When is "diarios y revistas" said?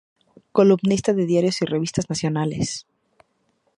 1.27-2.09